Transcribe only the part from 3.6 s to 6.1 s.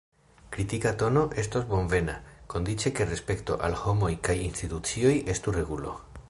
al homoj kaj institucioj estu regulo.